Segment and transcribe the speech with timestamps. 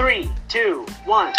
[0.00, 1.34] Three, two, one.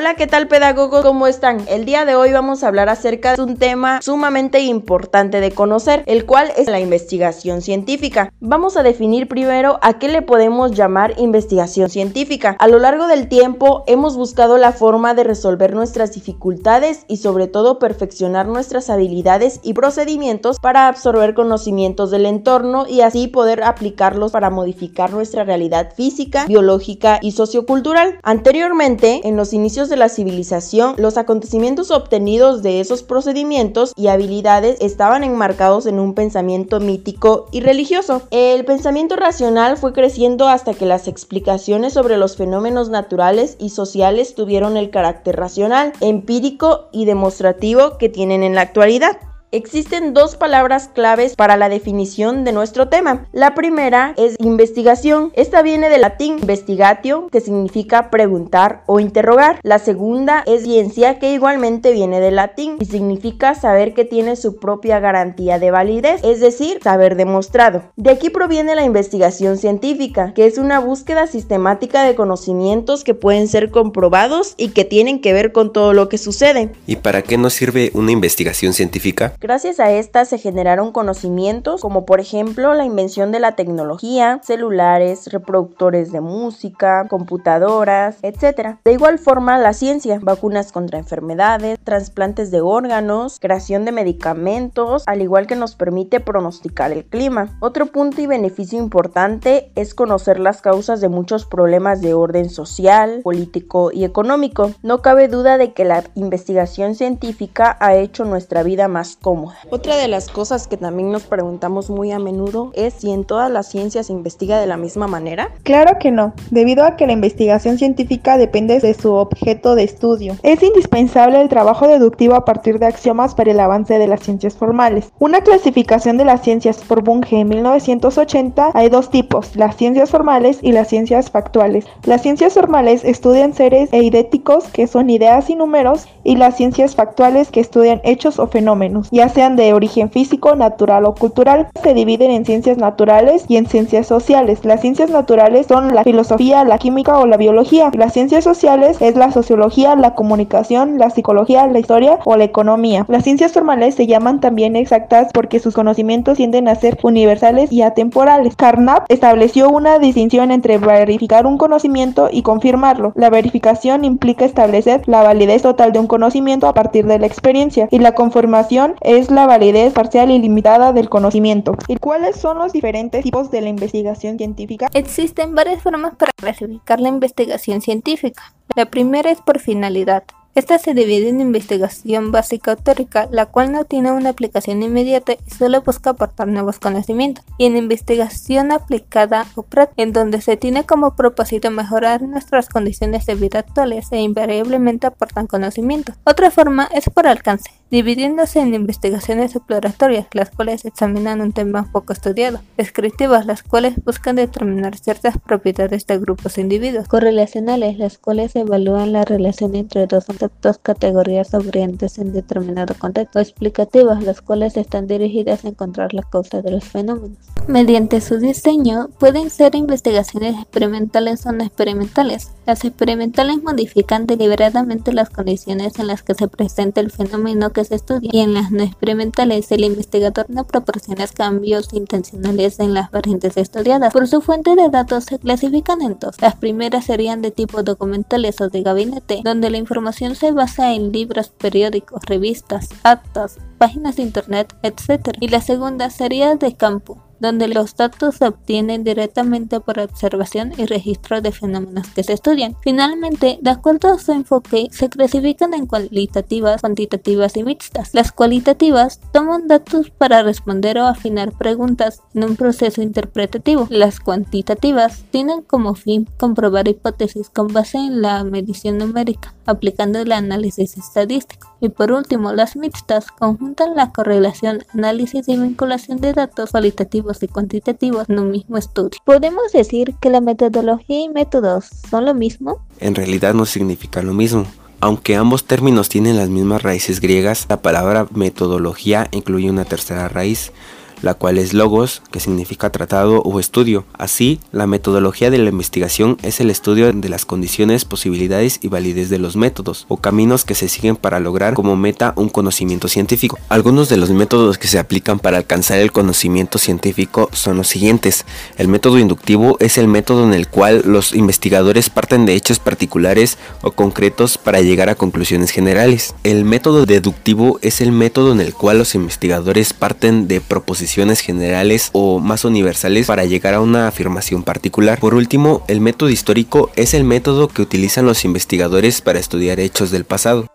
[0.00, 1.02] Hola, ¿qué tal pedagogos?
[1.02, 1.60] ¿Cómo están?
[1.68, 6.04] El día de hoy vamos a hablar acerca de un tema sumamente importante de conocer,
[6.06, 8.32] el cual es la investigación científica.
[8.40, 12.56] Vamos a definir primero a qué le podemos llamar investigación científica.
[12.58, 17.46] A lo largo del tiempo hemos buscado la forma de resolver nuestras dificultades y sobre
[17.46, 24.32] todo perfeccionar nuestras habilidades y procedimientos para absorber conocimientos del entorno y así poder aplicarlos
[24.32, 28.18] para modificar nuestra realidad física, biológica y sociocultural.
[28.22, 34.78] Anteriormente, en los inicios de la civilización, los acontecimientos obtenidos de esos procedimientos y habilidades
[34.80, 38.22] estaban enmarcados en un pensamiento mítico y religioso.
[38.30, 44.34] El pensamiento racional fue creciendo hasta que las explicaciones sobre los fenómenos naturales y sociales
[44.34, 49.29] tuvieron el carácter racional, empírico y demostrativo que tienen en la actualidad.
[49.52, 53.26] Existen dos palabras claves para la definición de nuestro tema.
[53.32, 55.32] La primera es investigación.
[55.34, 59.58] Esta viene del latín investigatio, que significa preguntar o interrogar.
[59.64, 64.54] La segunda es ciencia, que igualmente viene del latín y significa saber que tiene su
[64.54, 67.82] propia garantía de validez, es decir, saber demostrado.
[67.96, 73.48] De aquí proviene la investigación científica, que es una búsqueda sistemática de conocimientos que pueden
[73.48, 76.70] ser comprobados y que tienen que ver con todo lo que sucede.
[76.86, 79.34] ¿Y para qué nos sirve una investigación científica?
[79.42, 85.32] Gracias a esta se generaron conocimientos como por ejemplo la invención de la tecnología, celulares,
[85.32, 88.76] reproductores de música, computadoras, etc.
[88.84, 95.22] De igual forma la ciencia, vacunas contra enfermedades, trasplantes de órganos, creación de medicamentos, al
[95.22, 97.56] igual que nos permite pronosticar el clima.
[97.60, 103.22] Otro punto y beneficio importante es conocer las causas de muchos problemas de orden social,
[103.24, 104.72] político y económico.
[104.82, 109.29] No cabe duda de que la investigación científica ha hecho nuestra vida más cómoda
[109.70, 113.50] otra de las cosas que también nos preguntamos muy a menudo es si en todas
[113.50, 115.50] las ciencias se investiga de la misma manera.
[115.62, 120.36] Claro que no, debido a que la investigación científica depende de su objeto de estudio.
[120.42, 124.54] Es indispensable el trabajo deductivo a partir de axiomas para el avance de las ciencias
[124.54, 125.12] formales.
[125.18, 130.58] Una clasificación de las ciencias por Bunge en 1980 hay dos tipos, las ciencias formales
[130.62, 131.84] y las ciencias factuales.
[132.04, 137.50] Las ciencias formales estudian seres eidéticos que son ideas y números y las ciencias factuales
[137.50, 141.68] que estudian hechos o fenómenos ya sean de origen físico, natural o cultural.
[141.82, 144.64] Se dividen en ciencias naturales y en ciencias sociales.
[144.64, 147.90] Las ciencias naturales son la filosofía, la química o la biología.
[147.92, 153.04] Las ciencias sociales es la sociología, la comunicación, la psicología, la historia o la economía.
[153.08, 157.82] Las ciencias formales se llaman también exactas porque sus conocimientos tienden a ser universales y
[157.82, 158.56] atemporales.
[158.56, 163.12] Carnap estableció una distinción entre verificar un conocimiento y confirmarlo.
[163.16, 167.86] La verificación implica establecer la validez total de un conocimiento a partir de la experiencia
[167.90, 171.76] y la confirmación es la validez parcial y limitada del conocimiento.
[171.88, 174.88] ¿Y cuáles son los diferentes tipos de la investigación científica?
[174.94, 178.54] Existen varias formas para clasificar la investigación científica.
[178.76, 180.22] La primera es por finalidad.
[180.54, 185.32] Esta se divide en investigación básica o teórica, la cual no tiene una aplicación inmediata
[185.32, 190.56] y solo busca aportar nuevos conocimientos, y en investigación aplicada o práctica, en donde se
[190.56, 196.16] tiene como propósito mejorar nuestras condiciones de vida actuales e invariablemente aportan conocimientos.
[196.24, 202.12] Otra forma es por alcance dividiéndose en investigaciones exploratorias, las cuales examinan un tema poco
[202.12, 208.54] estudiado, descriptivas, las cuales buscan determinar ciertas propiedades de grupos e individuos, correlacionales, las cuales
[208.54, 210.26] evalúan la relación entre dos,
[210.62, 216.22] dos categorías o variantes en determinado contexto, explicativas, las cuales están dirigidas a encontrar la
[216.22, 217.38] causa de los fenómenos.
[217.66, 222.52] Mediante su diseño, pueden ser investigaciones experimentales o no experimentales.
[222.66, 228.30] Las experimentales modifican deliberadamente las condiciones en las que se presenta el fenómeno que estudia
[228.32, 234.12] y en las no experimentales el investigador no proporciona cambios intencionales en las variantes estudiadas.
[234.12, 236.40] Por su fuente de datos se clasifican en dos.
[236.40, 241.12] Las primeras serían de tipo documentales o de gabinete, donde la información se basa en
[241.12, 245.30] libros, periódicos, revistas, actas, páginas de internet, etc.
[245.40, 250.86] Y la segunda sería de campo, donde los datos se obtienen directamente por observación y
[250.86, 252.76] registro de fenómenos que se estudian.
[252.82, 258.14] Finalmente, de acuerdo a su enfoque, se clasifican en cualitativas, cuantitativas y mixtas.
[258.14, 263.86] Las cualitativas toman datos para responder o afinar preguntas en un proceso interpretativo.
[263.90, 270.32] Las cuantitativas tienen como fin comprobar hipótesis con base en la medición numérica, aplicando el
[270.32, 271.69] análisis estadístico.
[271.80, 277.48] Y por último, las mixtas conjuntan la correlación, análisis y vinculación de datos cualitativos y
[277.48, 279.18] cuantitativos en un mismo estudio.
[279.24, 282.84] ¿Podemos decir que la metodología y métodos son lo mismo?
[282.98, 284.66] En realidad no significa lo mismo.
[285.00, 290.72] Aunque ambos términos tienen las mismas raíces griegas, la palabra metodología incluye una tercera raíz,
[291.22, 294.04] la cual es logos, que significa tratado o estudio.
[294.16, 299.28] Así, la metodología de la investigación es el estudio de las condiciones, posibilidades y validez
[299.28, 303.58] de los métodos o caminos que se siguen para lograr como meta un conocimiento científico.
[303.68, 308.44] Algunos de los métodos que se aplican para alcanzar el conocimiento científico son los siguientes.
[308.78, 313.58] El método inductivo es el método en el cual los investigadores parten de hechos particulares
[313.82, 316.34] o concretos para llegar a conclusiones generales.
[316.44, 322.10] El método deductivo es el método en el cual los investigadores parten de proposiciones generales
[322.12, 325.18] o más universales para llegar a una afirmación particular.
[325.18, 330.10] Por último, el método histórico es el método que utilizan los investigadores para estudiar hechos
[330.10, 330.66] del pasado.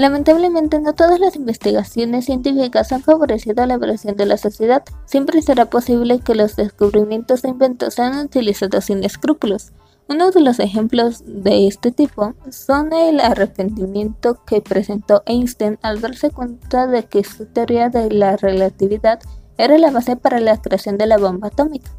[0.00, 4.82] Lamentablemente no todas las investigaciones científicas han favorecido la evolución de la sociedad.
[5.04, 9.72] Siempre será posible que los descubrimientos e inventos sean utilizados sin escrúpulos.
[10.08, 16.30] Uno de los ejemplos de este tipo son el arrepentimiento que presentó Einstein al darse
[16.30, 19.20] cuenta de que su teoría de la relatividad
[19.64, 21.90] era la base para la creación de la bomba atómica.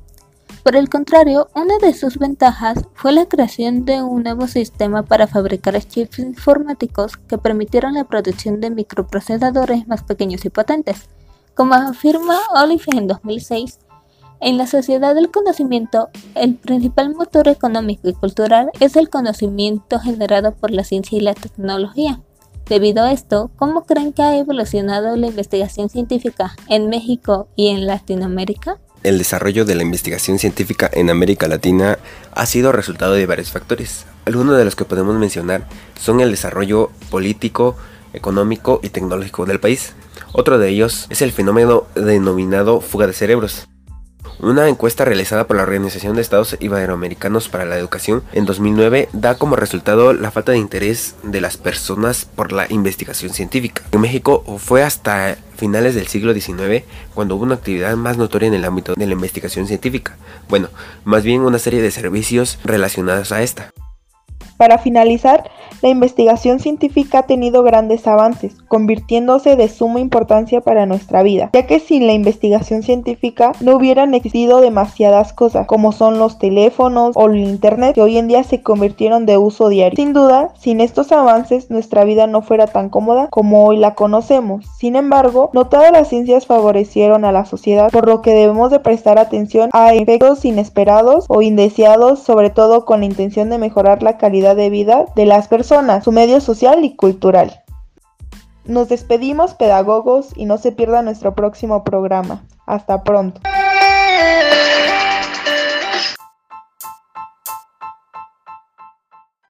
[0.64, 5.26] Por el contrario, una de sus ventajas fue la creación de un nuevo sistema para
[5.26, 11.10] fabricar chips informáticos que permitieron la producción de microprocesadores más pequeños y potentes.
[11.56, 13.80] Como afirma Olive en 2006,
[14.40, 20.54] en la sociedad del conocimiento, el principal motor económico y cultural es el conocimiento generado
[20.54, 22.22] por la ciencia y la tecnología.
[22.72, 27.86] Debido a esto, ¿cómo creen que ha evolucionado la investigación científica en México y en
[27.86, 28.80] Latinoamérica?
[29.04, 32.00] El desarrollo de la investigación científica en América Latina
[32.32, 34.06] ha sido resultado de varios factores.
[34.24, 35.68] Algunos de los que podemos mencionar
[36.00, 37.76] son el desarrollo político,
[38.14, 39.92] económico y tecnológico del país.
[40.32, 43.68] Otro de ellos es el fenómeno denominado fuga de cerebros,
[44.40, 49.36] una encuesta realizada por la Organización de Estados Iberoamericanos para la Educación en 2009 da
[49.38, 53.84] como resultado la falta de interés de las personas por la investigación científica.
[53.92, 56.84] En México fue hasta finales del siglo XIX
[57.14, 60.18] cuando hubo una actividad más notoria en el ámbito de la investigación científica.
[60.50, 60.70] Bueno,
[61.06, 63.72] más bien una serie de servicios relacionados a esta.
[64.62, 65.50] Para finalizar,
[65.82, 71.66] la investigación científica ha tenido grandes avances, convirtiéndose de suma importancia para nuestra vida, ya
[71.66, 77.26] que sin la investigación científica no hubieran existido demasiadas cosas, como son los teléfonos o
[77.26, 79.96] el internet, que hoy en día se convirtieron de uso diario.
[79.96, 84.68] Sin duda, sin estos avances, nuestra vida no fuera tan cómoda como hoy la conocemos.
[84.78, 88.80] Sin embargo, no todas las ciencias favorecieron a la sociedad, por lo que debemos de
[88.80, 94.20] prestar atención a efectos inesperados o indeseados, sobre todo con la intención de mejorar la
[94.56, 97.62] de vida de las personas, su medio social y cultural.
[98.66, 102.44] Nos despedimos pedagogos y no se pierda nuestro próximo programa.
[102.66, 103.42] Hasta pronto.